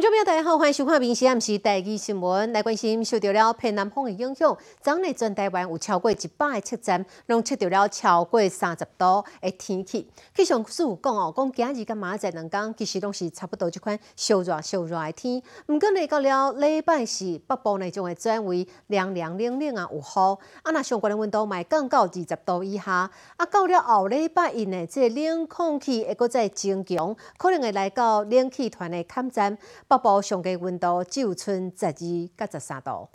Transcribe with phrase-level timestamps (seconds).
[0.00, 2.50] 观众朋友大家好，欢迎收看《明时暗时》第二新闻。
[2.54, 10.08] 来关心受到了偏南风的影响，昨日全台湾有超过一百个车站，拢测到了超过三十度的天气。
[10.34, 15.42] 气象师有讲哦，讲今日甲明仔两天其实拢是差不多这款烧热烧热的天。
[15.66, 20.38] 毋过呢，到了礼拜四，北部呢将会转为凉凉冷冷啊，有雨。
[20.62, 23.10] 啊，那相关的温度卖降到二十度以下。
[23.36, 29.58] 啊，到了后礼拜一呢，这冷空气会搁再增强，可能会来到冷气团的坎站。
[29.90, 31.92] 北部上低温度只有剩十二
[32.36, 33.08] 到十三度。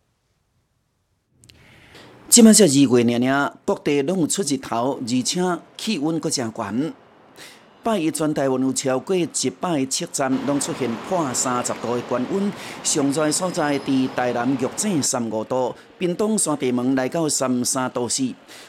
[2.28, 5.42] 即摆才二月尔尔，各地拢有出日头，而且
[5.78, 6.94] 气温阁真悬。
[7.82, 9.26] 拜一全台湾有超过一
[9.62, 12.52] 百个测站，拢出现破三十度的高温。
[12.84, 18.24] 上热所在伫台南玉井三五度，屏东山地门来到三三度四。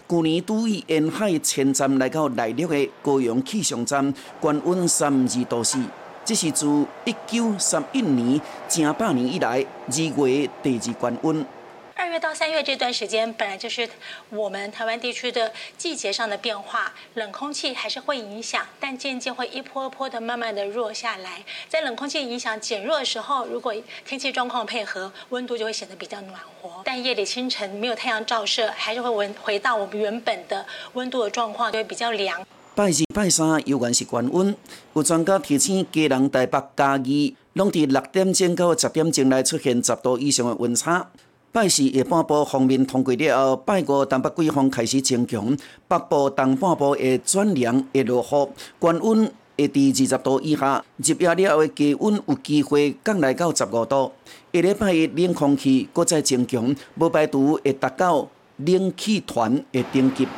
[0.09, 5.81] 去年拄于沿海前站来到内陆的高雄气象站，高温三二度四。
[6.27, 6.67] 这是自
[7.05, 11.47] 一九三一年正百年以来二月第二高温。
[11.95, 13.89] 二月到三月这段时间，本来就是
[14.31, 21.45] 我们台湾地区的季节上的变化，冷空气还是会影响，但渐渐会一波一波的慢慢的弱下来。
[21.69, 23.73] 在冷空气影响减弱的时候，如果
[24.05, 26.83] 天气状况配合，温度就会显得比较暖和。
[26.85, 32.45] 但夜里清晨没有太阳照射，还是会回回到我们原本的温度的状况，就会比较凉。
[32.77, 34.55] 拜二、拜三有原是高温，
[34.93, 41.09] 有专家提醒家人台北、嘉义，拢伫六点钟到十点钟内出现十度以上的温差。
[41.51, 45.57] 拜四下半部方面通过了后，拜五东北季风开始增强，
[45.89, 50.85] 北部东半部会转凉，会落雨，高温会伫二十度以下。
[50.99, 54.13] 入夜了后的低温有机会降来到十五度。
[54.53, 60.29] 下礼拜一冷空气搁再增强，无排除会达到冷气团的顶级。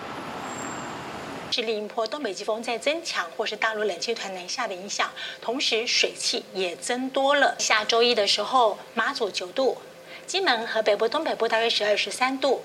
[1.59, 5.11] 是另一波东北季风在增强，或是大陆冷气团南下的影响，
[5.43, 7.57] 同时水汽也增多了。
[7.59, 9.77] 下周一的时候，马祖九度，
[10.25, 12.61] 金门和北部、东北部大约十二、十三度，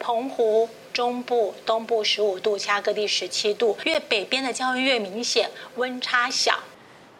[0.00, 3.78] 澎湖中部、东部十五度，其他各地十七度。
[3.84, 6.54] 越北边的降温越明显，温差小。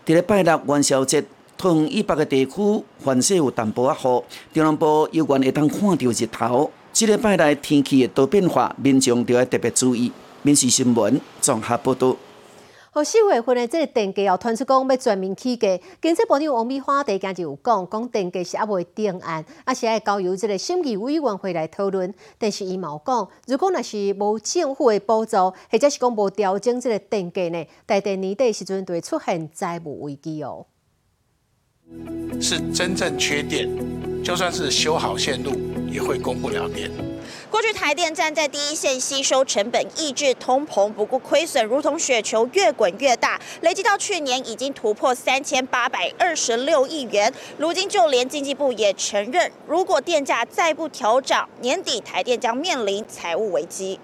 [0.05, 1.23] 伫咧拜六元宵节，
[1.57, 4.05] 同以北的地区反射有淡薄啊雨，
[4.53, 6.73] 中南部有缘会当看到日头。
[6.93, 10.11] 这个拜来天气的多变化，民众就要特别注意。
[10.45, 12.15] 民事新闻综合报道。
[12.91, 15.67] 好，四月份的这个电价哦，传出讲要全面起价。
[16.03, 22.13] 经济部长王美花第今日有讲，讲电价是还未定案，啊是要交由这个审议委员会来讨论。
[22.37, 25.37] 但是伊冇讲，如果若是无政府的补助，
[25.73, 30.67] 或者是讲无调整这个电价呢，大电年底时阵就会出现债务危机哦。
[32.39, 33.67] 是真正缺电，
[34.23, 35.53] 就算是修好线路，
[35.91, 36.91] 也会供不了电。
[37.51, 47.33] 过去台电站在第一线吸收成本，抑制通膨，不顾亏损如同雪球越滚越大，累计到去年已经突破三千八百二十六亿元。
[47.59, 54.01] 如今就连经济部也承认，如果电价再不调涨，年底台电将面临财务危机。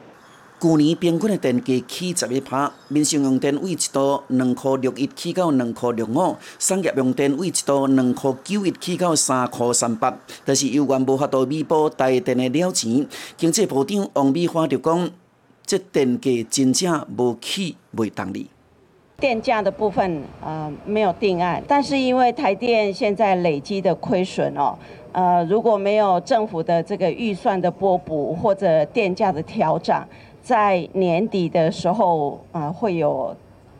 [0.60, 13.06] 去年平均的电价起十一趴，民生用电位一度两块六一起到两块六五，商业用电位一度两块九一起到三块三八，但是由于无法度弥补台电的了钱，
[13.38, 15.10] 经济部长王美花就讲，
[15.64, 18.50] 这电价真正无起未动力。
[19.18, 24.76] 电价的部分呃没有定案，但是因为台电现在累积的亏损哦，
[25.12, 29.96] 呃如果没有政府的这个预算的拨补或者电价的调整。
[30.42, 33.34] 在年底的时候啊，会有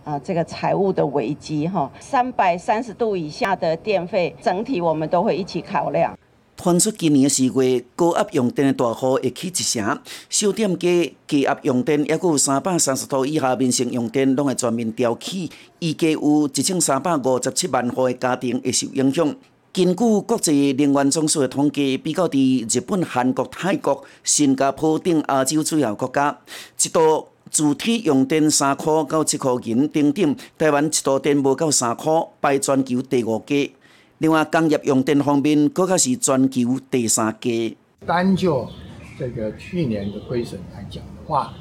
[0.04, 1.90] 啊这个财务的危机哈。
[1.98, 6.16] 三百三十度以下的电费，整体我们都会一起考量。
[6.56, 9.98] 传出今年四月高压用电的大户会起一成，
[10.28, 19.34] 小店家低压用电也有三百三十度以下民生用电拢会全面调起，预计有一千三百五十七万户的家庭会受影响。
[19.72, 26.36] 根据国际能源总署的统计，比较伫日本、韩国、泰国、新加坡等亚洲主要国家，
[26.82, 33.72] 一度主体用电三块到七块银等等，台湾一度电无到三块，排全球第五家。
[34.18, 37.76] 另外，工业用电方面，更加是全球第三家。
[38.04, 38.68] 单就
[39.16, 41.54] 这个去年的亏损来讲的话，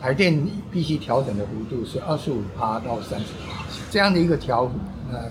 [0.00, 4.68] 台电必须调整的幅度是二十五趴到三十趴，这样的一个调，
[5.12, 5.30] 呃。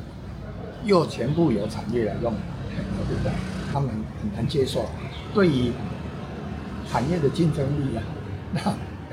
[0.85, 2.33] 又全部由产业来用，
[3.07, 3.31] 对不对？
[3.71, 3.89] 他们
[4.21, 4.85] 很难接受，
[5.33, 5.71] 对于
[6.89, 8.03] 产业的竞争力啊，
[8.53, 8.61] 那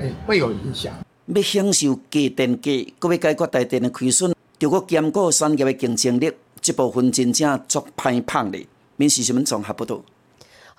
[0.03, 0.93] 哎会有影响。
[1.27, 8.65] 要享受低电价，搁要解决大电的亏损，就搁兼顾产业的竞争力，这部分真正足歹棒的。
[8.97, 10.03] 民事新闻综合不多。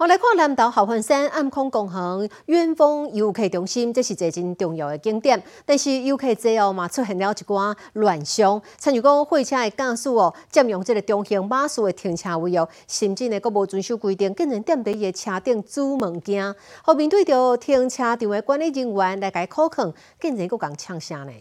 [0.01, 5.43] 好来看南投后环山暗空公园远峰游客中心，这是一个真重要的景点。
[5.67, 16.55] 但是游客最后嘛出现了一寡乱象，参如讲货车的驾驶哦，占用这个中型马术的停车位哦，甚至呢阁无遵守规定，竟然踮伫伊的车顶煮物件。
[16.83, 21.33] 后面对着停车场的管理人员来甲伊口抗，竟然阁讲呛声呢。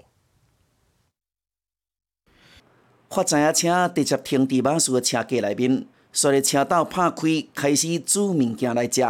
[3.10, 5.88] 发知影车直接停伫马术的车架内面。
[6.12, 9.06] 随着车道拍开，开始煮物件来食。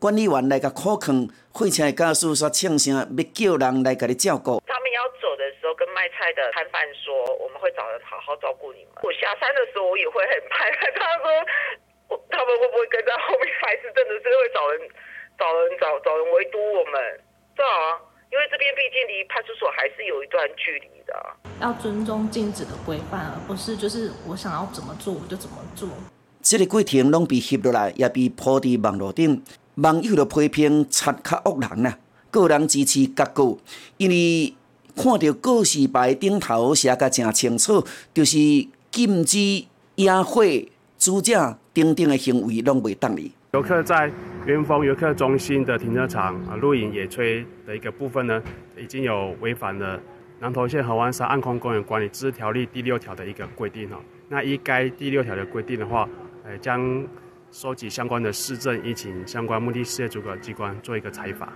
[0.00, 4.58] 管理员来甲苦劝，货车的驾驶煞呛声，要叫人来甲你照顾。
[4.66, 10.90] 他们要走的时候，跟卖菜的摊贩说：“我们会找人好好照顾你们。”我下山的时候，我也会很害怕。
[10.98, 11.24] 他说
[12.10, 13.46] ：“我 他们会不会跟在后面？
[13.62, 14.90] 还是真的是会找人、
[15.38, 16.98] 找人、找找人围堵我们？”
[17.54, 18.00] 对啊，
[18.32, 21.14] 因为这边毕竟离派出所还是有一段距离的。
[21.60, 25.86] 要尊重禁止的规范，而不是就是我想要怎么做我就怎么做。
[26.42, 29.42] 这个过程拢被翕落来，也被铺伫网络顶，
[29.74, 31.98] 网友的批评贼较恶人啦。
[32.30, 33.58] 个人支持结构，
[33.98, 34.54] 因为
[34.96, 37.84] 看到告示牌顶头写甲正清楚，
[38.14, 38.38] 就是
[38.90, 39.64] 禁止
[39.96, 40.42] 野火、
[40.98, 41.32] 煮食
[41.74, 43.32] 等等的行为拢未当哩。
[43.52, 44.10] 游客在
[44.46, 48.40] 元丰游客中心的停车场啊露营野炊的一个部分呢，
[48.78, 50.00] 已经有违反了
[50.38, 54.00] 南投县河湾山暗空公园管理自治条例第六条的一个规定哈。
[54.28, 56.08] 那依该第六条的规定的话，
[56.58, 57.06] 将
[57.52, 61.48] 收集相关的市政，以请相关目的事业主管机关做一个采访。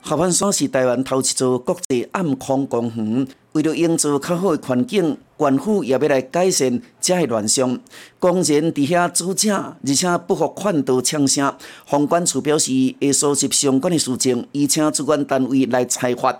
[0.00, 7.80] 合欢山是台湾头一座国际暗空公园，为了营造较好的环境，官府也要来改善这些乱象。
[8.20, 11.52] 公然伫遐煮食，而且不服劝导呛声。
[11.86, 12.70] 房管处表示
[13.00, 16.30] 会收集相关的事情，以请主管单位来裁罚，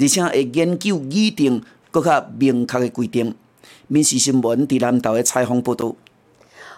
[0.00, 3.34] 而且会研究拟定更较明确的规定。
[3.90, 5.94] 民事新闻伫南投的采访报道。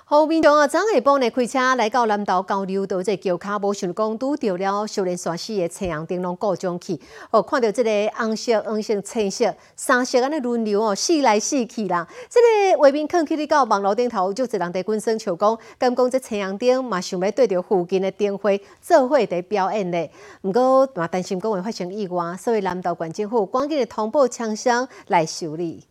[0.05, 7.01] 好，民众啊，昨下晡呢开车来到南投交流道，这桥卡无想讲拄着了少年山死的太阳灯笼故障去。
[7.33, 12.07] 哦，看到这个红色、黄色、青色三色安尼轮流哦，试来试去啦。
[12.29, 20.11] 这个画面看起哩到网络顶头，就一人在滚声笑讲，敢讲这太阳灯嘛想要对着附近的灯会做伙在表演咧。
[20.43, 25.90] 毋过嘛担心讲会发生意外，所以南投县政府赶紧通报厂商来修理。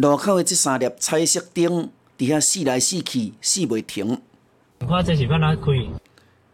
[0.00, 4.18] 路口的这三粒彩色灯，伫遐死来死去，死袂停。
[4.78, 5.62] 看这是要哪开？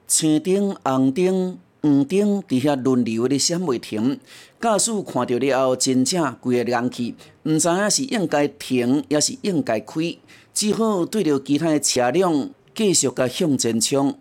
[0.09, 4.19] 青灯、红灯、黄灯，伫遐轮流咧闪袂停。
[4.61, 7.15] 驾驶看到了后，真正规个人气，
[7.45, 10.19] 毋知影是应该停，也是应该开，
[10.53, 14.19] 只好对着其他的车辆继续甲向前冲。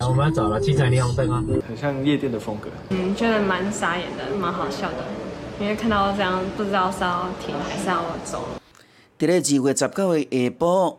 [0.00, 2.68] 我们要找了七彩霓虹灯啊，很像夜店的风格。
[2.88, 5.04] 嗯，觉得蛮傻眼的，蛮好笑的。
[5.60, 8.48] 因为看到这样，不知道是要停还是要走。
[9.18, 10.96] 伫咧二月十九日下晡，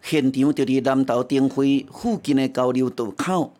[0.00, 3.52] 现场就伫南投灯会附近的交流道口，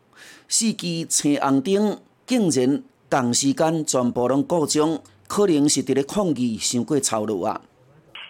[0.48, 7.60] 四支青红灯竟然同时间全部拢故障，可能是伫咧抗议伤过超路啊。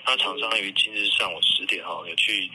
[0.04, 2.50] 那厂商于今日上午十点哈，有去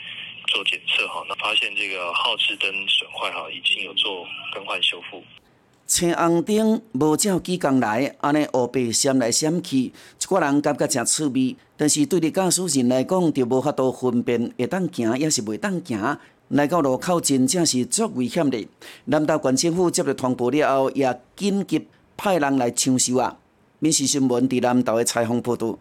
[0.48, 5.24] 做检测哈，那发现这个耗志灯损坏哈，已经有做更换修复。
[5.86, 9.92] 青红灯无照几工来，安尼乌白闪来闪去，一
[10.26, 11.56] 寡人感觉真趣味。
[11.76, 16.18] 但是对于驾驶人来讲，就无法度分辨会当行，也是袂当行。
[16.50, 18.68] 来到路口真正是足危险的。
[19.06, 23.38] 南投县政府接到通报了后，也紧急派人来抢修啊。
[23.80, 25.78] 民事新闻伫南投的采访报道。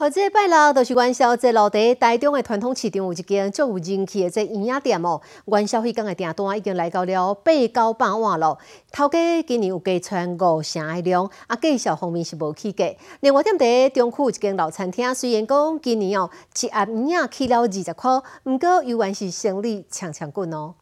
[0.00, 5.20] 好，这拜六就是元宵节，路底台中的传统市场有一间足有人气的这营业店哦。
[5.46, 8.56] 元宵迄天的订单已经来到了八九百万了。
[8.92, 12.94] 头家今年有加穿五成的量，啊，介绍方面是无起价。
[13.18, 16.30] 另外，店在中区有一间老餐厅，虽然讲今年哦
[16.62, 20.74] 一盒营业起了二十块，毋过依然是生意强强滚哦。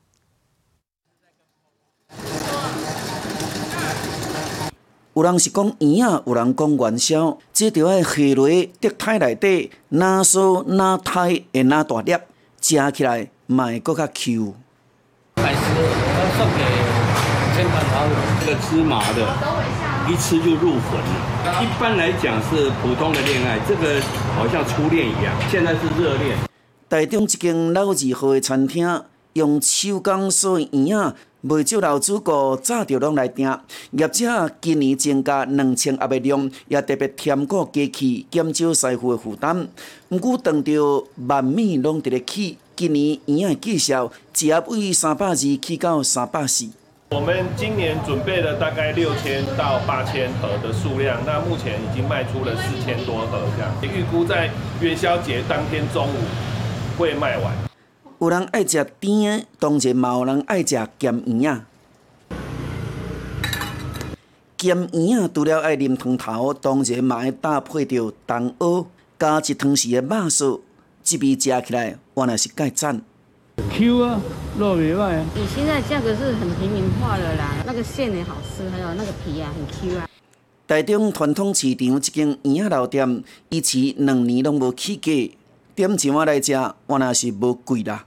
[5.16, 8.46] 有人是讲圆啊，有人讲元宵，这条要下落
[8.78, 12.12] 竹胎内底，哪酥哪胎会哪大粒，
[12.60, 14.52] 食起来会搁较 Q。
[15.36, 16.60] 百十要送给
[17.56, 18.12] 亲朋好友，
[18.44, 19.26] 这个芝麻的，
[20.06, 21.00] 一吃就入魂。
[21.62, 23.98] 一般来讲是普通的恋爱，这个
[24.36, 26.36] 好像初恋一样，现在是热恋。
[26.90, 31.14] 台中一间老字号的餐厅，用手工做圆啊。
[31.48, 33.56] 未少老主顾早就拢来订，
[33.92, 39.68] 业者今年增加两千盒的量，也特别添过机器，减少师傅的负担。
[40.08, 46.66] 毋过，当着万米拢伫咧起，今年圆的计销一盒为三百二起到三百四。
[47.10, 53.72] 我们今年准备了大概六千到八千盒的数量，那目前已经卖出了四千多盒，这样。
[53.94, 54.50] 预估在
[54.80, 56.16] 元宵节当天中午。
[56.98, 57.52] 会卖完。
[58.26, 61.64] 有人爱食甜的，当然嘛有人爱食咸圆啊。
[64.58, 70.60] 咸圆啊，除了爱啉汤头，当然嘛爱搭配着冬蚵，加一汤匙的肉臊，
[71.04, 73.00] 这味食起来，原来是介赞。
[73.70, 74.20] Q 啊，
[74.58, 75.24] 肉袂歹啊。
[75.36, 80.08] 你现在价格是很平民化的啦，那个馅也好吃，还有那个皮啊很 Q 啊。
[80.66, 85.36] 台中传统市场一间圆仔老店，以前两年拢无起价，
[85.76, 86.50] 点钱仔来食，
[86.88, 88.04] 原来是无贵啦。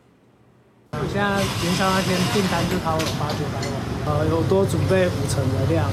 [0.92, 3.76] 我现在元宵那天订单就超了八九百了，
[4.08, 5.88] 呃，有多准备五成的量。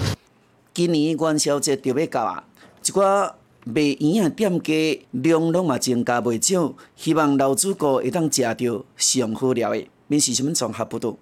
[0.72, 2.44] 今年元宵节就要到啊，
[2.82, 3.32] 一寡
[3.64, 9.86] 卖圆仔店家量拢嘛增加袂少，希望老主顾会当食到上好料的。
[10.06, 11.14] 面是新闻综合报道。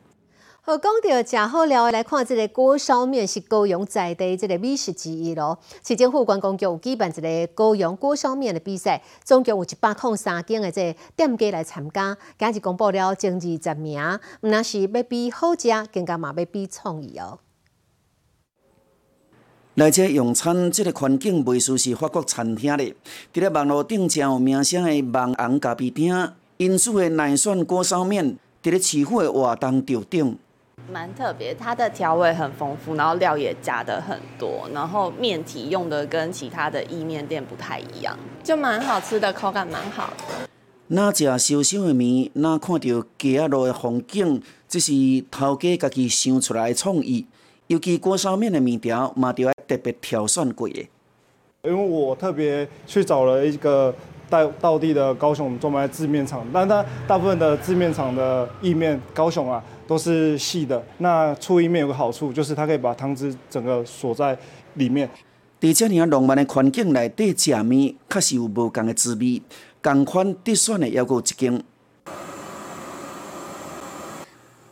[0.67, 5.59] 好，讲到食好料的，来看这个锅烧面是高雄在地这个美食之一咯。
[5.87, 14.01] 市政府观光局有举办一个高雄锅烧面的比赛，总共有一百零三间的这店家来参加，今日公布了前二十名，
[14.41, 17.41] 毋那是要比好食，更加嘛要比创意哦。
[19.75, 22.85] 来这用餐，这个环境袂输是法国餐厅的。
[23.35, 30.39] 伫咧网络顶真有名声的网红咖啡厅，因此的奶蒜锅烧面，伫咧市府的活动场顶。
[30.91, 40.49] 蛮特别，它的调味很丰富，然后料也加的很多，然后面体用的跟其他的意面店不太一样，就蛮好吃的，口感蛮好的。
[40.89, 44.93] 那食烧烧的面，那看到街仔路的风景，这是
[45.31, 47.27] 头家家己想出来的创意。
[47.69, 50.87] 尤其锅烧面的面条，嘛就要特别挑选过的。
[51.63, 53.93] 因为我特别去找了一个
[54.29, 60.83] 道道地的高雄专卖制面厂，但它大部分的制面厂的意面，高雄啊都是细的。
[60.99, 64.37] 那醋意面有个好处，就是它可以把汤汁整个锁在
[64.75, 65.09] 里面。
[65.61, 69.41] 伫遮尔浪漫的环境内底食面，确实有无同的滋味。
[69.83, 71.63] 共款得选的还有一间，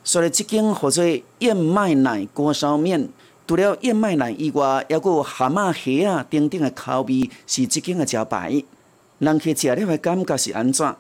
[0.02, 1.02] 所以这间或者
[1.38, 3.08] 燕麦奶锅烧面，
[3.46, 8.62] 除了燕麦奶以外，还有蛤蟆虾啊等等的口味是这间的招牌。
[9.18, 10.94] 人去食了的感觉是安怎？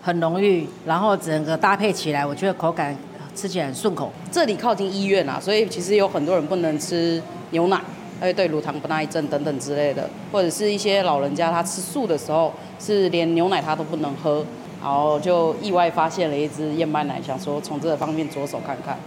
[0.00, 2.96] 很浓郁，然后整个搭配起来，我觉得口感
[3.36, 4.10] 吃起来很顺口。
[4.32, 7.80] 这里靠近医院啊，所以其实有很多人不能吃牛奶，
[8.18, 14.44] 而且对乳糖不耐症等等之类的，或者是一些老人家他吃素的时候，是连牛奶他都不能喝，
[14.82, 18.98] 然后就意外发现了一支燕麦奶，想说从这个方面着手看看。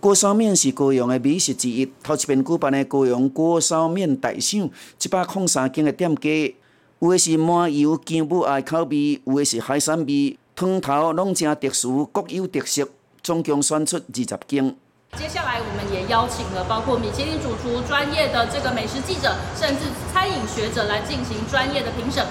[0.00, 4.70] 锅烧面是高雄的美食之一，头一遍举办的高雄锅烧面大赏，
[5.02, 6.54] 一百零三间的店家。
[7.00, 12.88] 有的是麻油姜母鸭口味，有的是海产味，汤头拢正特殊，各有特色。
[13.28, 14.74] 总共选出二十间。
[15.18, 22.24] 接下来，我们也邀请了包括米其林主厨、专业的这个美食记者，甚至餐饮学者来进行专业的评审。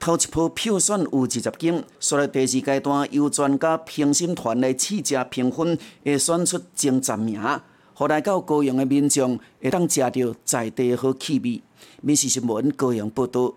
[0.00, 7.40] 头一波票选有二十间，所来第二阶段由专家评审团来试食评分，会选出前十名，
[7.94, 11.62] 互来到高雄的民众会当食到在地好气味。
[12.02, 13.54] 美食新闻高雄报道。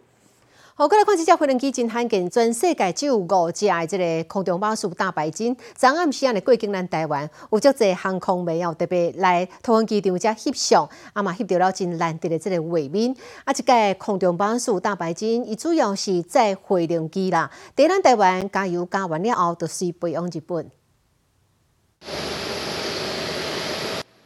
[0.81, 5.55] 好，过来看这只飞轮机真罕见，全世界只有五只的这个空中巴士大白鲸。
[5.75, 13.15] 昨暗时啊，来过境咱台湾，有足侪航空迷哦，特别来桃园机场遮翕相，啊嘛翕到了真难得的这个画面。
[13.45, 20.71] 啊，即个空中巴士大白鲸，伊主要是载飞轮机啦，伫咱台湾加油加完了后，就是飞往日本。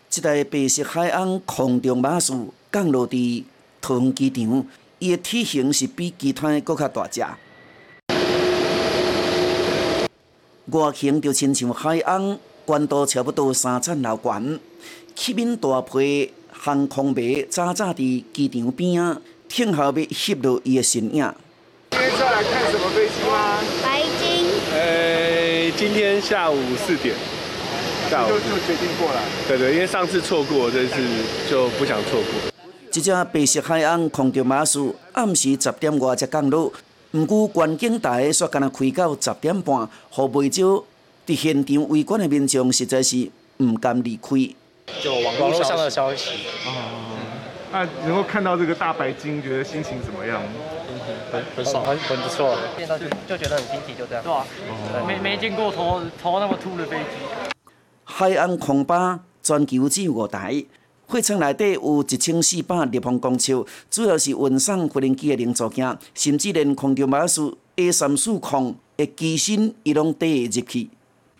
[0.09, 2.31] 这台白色海岸空中巴士
[2.71, 3.43] 降落伫
[3.81, 4.65] 桃园机场。
[5.00, 7.22] 伊的体型是比其他的搁较大只，
[10.68, 14.42] 外形就亲像海岸，宽度差不多三层楼高，
[15.14, 21.34] 漆面大批航空迷早早伫机场边啊，听候要翕落伊的身影。
[21.92, 23.60] 今天是要来看什么飞机吗？
[23.84, 24.46] 白鲸。
[24.74, 27.14] 呃，今天下午四点，
[28.10, 29.22] 下午就就决定过来。
[29.48, 30.96] 对对，因为上次错过，这次
[31.50, 32.54] 就不想错过。
[32.96, 34.80] 这只白色海岸空中巴士
[35.12, 36.72] 暗时十点外才降落，
[37.12, 40.82] 毋过观景台煞敢若开到十点半，互袂少
[41.28, 44.30] 伫现场围观的民众实在是毋甘离开。
[45.02, 46.30] 就网络上的消息。
[46.66, 47.12] 啊，
[47.74, 50.42] 那能够看到这个大白鲸，觉得心情怎么样？
[51.34, 52.58] 很很爽，很很不错。
[52.78, 54.24] 见到就就觉得很新奇，就这样。
[54.24, 54.46] 对啊，
[55.06, 57.04] 没没见过头头那么秃的飞机。
[58.06, 60.64] 海岸空巴全球只有五台。
[61.07, 63.53] 货舱内底有一千四百立方公尺，
[63.91, 67.41] 主要是运送飞行机的零组件，甚至连空中巴士
[67.75, 70.89] A 三四空的机身，伊拢得入去。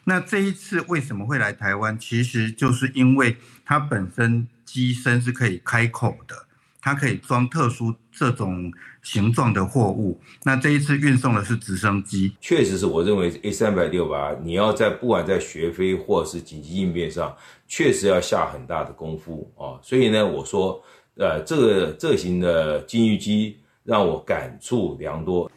[0.04, 1.98] 那这一次为什么会来台湾？
[1.98, 6.45] 其实就是因为它本身机身是可以开口的，
[6.86, 10.20] 它可以装特殊这种形状的货物。
[10.44, 17.36] 那这一次运送的是直升机，确实是我认为 A 三百六八，你要在不管在学飞或是紧急应变上，
[17.68, 19.82] 确实要下很大的功夫啊。
[19.82, 20.80] 所以呢，我说，
[21.18, 25.50] 呃，这个这型的金鱼机让我感触良多。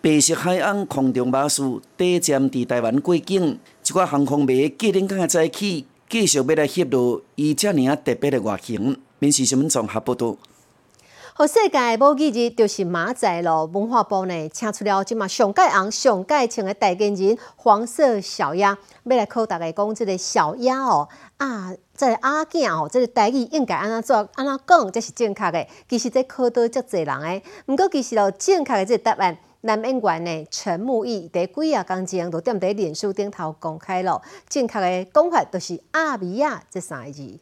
[0.00, 1.60] 白色海岸空中巴士
[1.96, 8.96] 第站伫台湾过境，一寡航空迷过顶港早起，继续要来翕录伊遮尔啊特别的外形。
[9.18, 10.36] 民事新闻综合报道。
[11.34, 13.64] 好，世界母语日就是马仔咯。
[13.64, 21.08] 文化部呢，请出了即嘛上界红、上界青的代言人黄色小鸭，要来考大家讲即个小鸭哦
[21.38, 25.66] 啊，即个阿囝哦，即个台语应该安怎做、安怎讲才是正确的。
[25.88, 34.20] 其实这考到遮侪人诶，毋过其实咯，正确的这答案，南演员呢陈木易伫几啊工前就踮伫脸书顶头公开咯，
[34.50, 37.38] 正确的讲法就是阿米亚这三个字。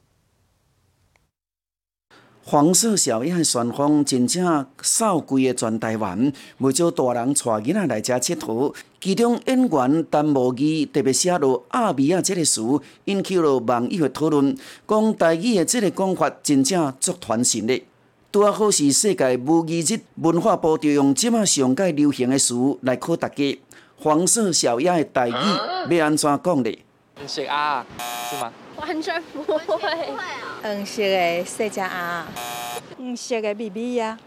[2.42, 8.74] 黄色小鸭的旋风真正扫规个全台湾，不少大人带囡仔来遮佚佗。
[9.00, 12.62] 其中演员陈无义特别写落“阿米亚”这个词，
[13.04, 14.56] 引起了网友的讨论，
[14.88, 17.80] 讲台语的这个讲法真正足传神的。
[18.32, 23.58] 拄啊好是世界母语日，文化部就用即马上界流行的词来考大家。
[23.98, 26.78] 黄色小鸭的台语要安怎讲呢？
[27.26, 27.86] 是啊，
[28.30, 28.52] 是吗？
[28.76, 29.58] 完全不会。
[30.62, 32.26] 黄色的细只鸭，
[32.96, 34.18] 黄色的 BB 呀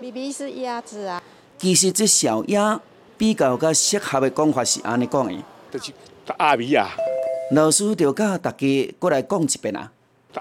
[0.00, 1.22] ，BB 是鸭子啊。
[1.58, 2.80] 其实这小鸭
[3.16, 5.34] 比较较适合的讲法是安尼讲的，
[5.70, 5.92] 就是
[6.36, 6.88] 阿米啊。
[7.52, 9.90] 老师就教大家过来讲一遍啊。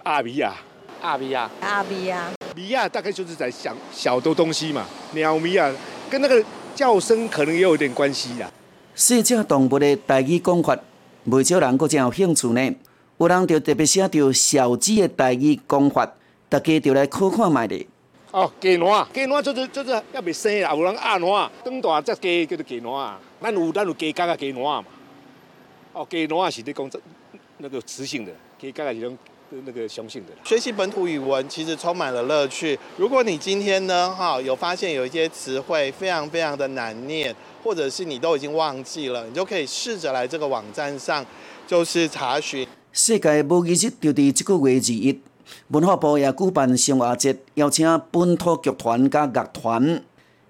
[0.04, 0.56] 阿米啊，
[1.02, 4.86] 阿米啊，阿米啊，米啊大概就是在想小的东西嘛。
[5.14, 5.74] 鸟米啊
[6.10, 6.44] 跟那个
[6.76, 8.52] 叫声可能也有点关系啦。
[8.94, 10.78] 细只动物的台语讲法，
[11.30, 12.76] 不少人搁真有兴趣呢。
[13.20, 16.08] 有人就特别写着小鸡的台语讲法，
[16.48, 17.84] 大家就来考看卖咧。
[18.30, 23.20] 哦，鸡卵，鸡卵就是就是要未生啦，有人鸭卵，长大只鸡叫做鸡卵啊。
[23.42, 24.90] 咱有咱有鸡甲个鸡卵嘛。
[25.94, 27.00] 哦，鸡卵是咧讲这
[27.58, 29.18] 那个雌性的，鸡甲是种
[29.50, 30.32] 那个雄性的。
[30.44, 32.78] 学习本土语文其实充满了乐趣。
[32.98, 41.26] 如果你今天呢，哈，有发现有一些词汇非常非常的难念，或者是你都已经忘记了，你就可以试着来这个网站上，
[41.66, 42.68] 就是查询。
[42.98, 45.22] 世界母语日就伫即个月二一，
[45.68, 50.02] 文化部也举办生活节，邀请本土剧团甲乐团，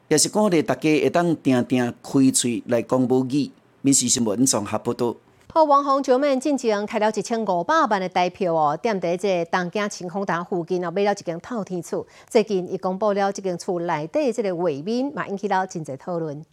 [0.07, 3.51] 也是鼓励大家会当定定开喙来讲母语。
[3.81, 5.13] 民事新闻综合报道。
[5.53, 12.07] 好，网红九妹进前开了一千五百万的代票哦，踮伫这东京晴空塔附近哦，买了一间透天厝。
[12.29, 16.45] 最近伊公布了这间厝内底这个画面，嘛引起了真侪讨论。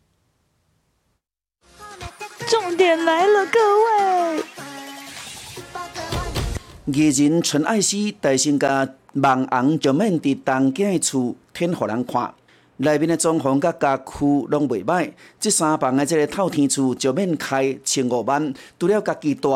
[2.48, 4.43] 重点来了，各位。
[6.86, 12.34] 艺人陈爱诗大声甲网红就免伫东京的厝天互人看，
[12.76, 14.20] 内面的装潢甲家具
[14.50, 15.10] 拢袂歹。
[15.40, 19.48] 即三房的即个透天厝就免开千五万，除了家己住，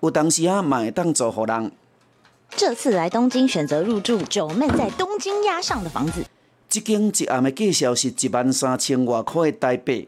[0.00, 1.72] 有当时啊嘛会当租互人。
[2.50, 6.22] 这次来东京选择入住九妹在东京押上的房子，
[6.68, 10.06] 这间一暗的介绍是一万三千外块的台币，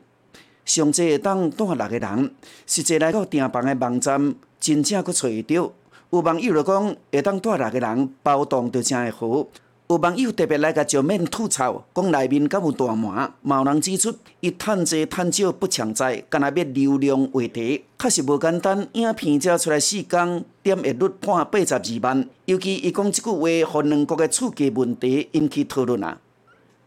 [0.66, 2.34] 上济会当住六个人。
[2.66, 5.72] 实际来到订房的网站，真正阁找到。
[6.10, 9.46] 有网友就讲，会当带六个人包栋就真会好。
[9.88, 13.32] 有网友特别来甲上面吐槽，讲内面敢有大麻。
[13.42, 18.86] 有人指出，伊趁济趁少不强在，干那要流量话题，确实无简单。
[18.92, 22.28] 影片才出来四工，点阅率破八十二万。
[22.46, 26.18] 尤其伊讲即句话，互两国的厝价问题引起讨论啊。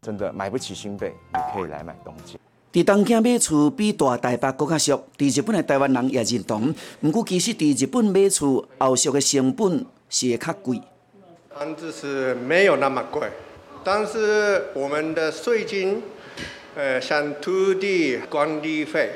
[0.01, 2.39] 真的买不起新北，你可以来买东京。
[2.71, 6.71] 伫东京买厝比大台北更较俗，伫日本的台湾人也认同。
[7.01, 10.79] 不过，其实伫日本买厝后续的成本是会较贵。
[11.49, 13.27] 房子是没有那么贵，
[13.84, 16.03] 但是我们的税金，
[16.75, 19.13] 呃，像土地管理费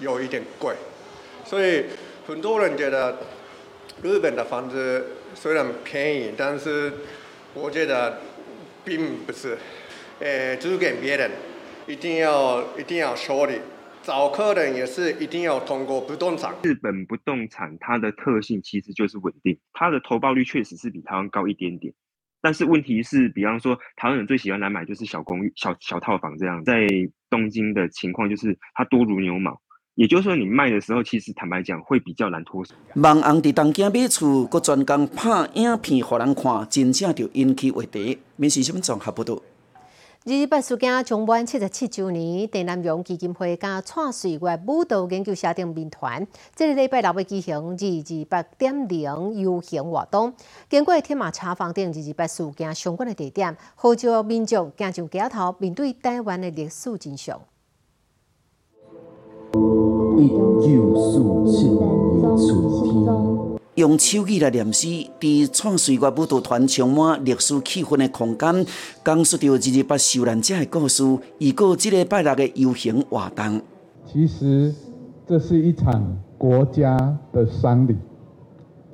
[0.00, 0.74] 有一点贵，
[1.44, 1.84] 所以
[2.26, 3.18] 很多人觉得
[4.02, 6.90] 日本的房子虽然便宜，但是
[7.52, 8.18] 我觉得
[8.82, 9.58] 并不是，
[10.20, 11.30] 呃，租给别人。
[11.86, 13.54] 一定要一定要说理，
[14.02, 16.54] 找客人也是一定要通过不动产。
[16.62, 21.92] 日本不动产它的特性其实就是稳定，它的投报率确实是比台湾高一点点。
[22.40, 26.86] 但是问题是，比方说台湾人最喜欢来买就是小公寓、小小套房这样，在
[27.30, 29.60] 东京的情况就是它多如牛毛，
[29.94, 32.74] 也就是说你卖的时候，其实坦白讲会比较难脱手。
[32.94, 38.18] 网红伫东京买厝，佮专工拍影片互人看，真正就引起话题。
[38.36, 39.40] 民事新闻综合报道。
[40.24, 50.32] 二二八事件将满七十七周年，陈南荣基金会甲创水月舞蹈研究社定面团，这个礼拜六要举行二二八点零游行活动。
[50.70, 57.40] 经过天马茶房等二二八事件相关的地点，号召民众走上街头，面对台湾的历史真相。
[60.28, 61.18] 九四
[61.50, 61.80] 七年
[62.36, 62.92] 春天。
[63.76, 64.86] 用手语来念诗，
[65.18, 68.66] 伫创岁月舞蹈团充满历史气氛的空间，
[69.02, 71.02] 讲述着一日八受难者的故事，
[71.38, 73.62] 以过这个拜六的游行活动。
[74.04, 74.74] 其实，
[75.26, 77.96] 这是一场国家的丧礼，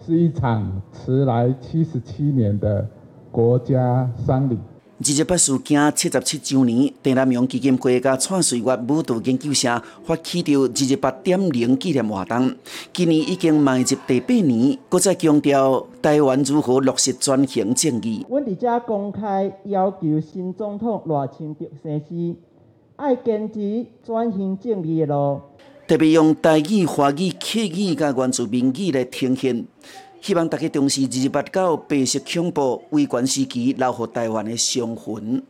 [0.06, 2.88] 是一场迟来七十七年的
[3.32, 4.56] 国家丧礼。
[5.00, 12.52] 二十八事件七十七周年，陈南荣基金会甲创岁月舞蹈研究社发起着二十八点零纪念活动。
[12.92, 18.26] 今年已经迈入第八年，搁再强调台湾如何落实转型正义。
[18.28, 22.36] 阮伫遮公开要求新总统赖清德先生，
[22.96, 25.40] 爱坚持转型正义的路。
[25.86, 29.64] 特别用台语、华语、客语甲原住民语来呈现。
[30.20, 35.42] 希望大家重视二二八九白色恐怖维权时期留给台湾的伤痕。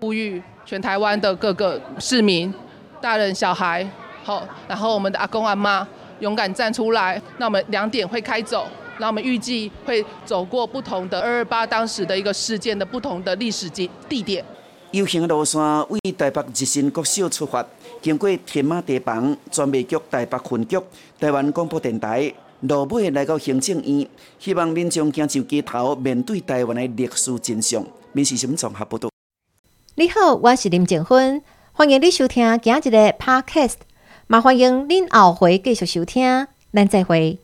[0.00, 2.52] 呼吁全台湾的各个市民、
[3.00, 3.88] 大人、小孩，
[4.24, 5.86] 好，然后我们的阿公阿妈
[6.20, 7.20] 勇敢站出来。
[7.38, 8.66] 那我们两点会开走，
[8.98, 14.44] 那我们预计会走过不同的二二八当时的一个事件的不同的历史地地点。
[14.90, 17.64] 游行的路线为台北日新国小出发，
[18.02, 20.78] 经过天马地房专备局台北分局、
[21.18, 22.32] 台湾广播电台。
[22.60, 24.06] 落尾来到行政院，
[24.38, 27.84] 希望民众行上街头，面对台湾的历史真相。
[28.12, 29.08] 民事新闻综合报道。
[29.94, 31.42] 你好，我是林静芬，
[31.72, 33.76] 欢迎你收听今日的 Podcast，
[34.28, 37.38] 也欢迎您后回继续收听，咱再会。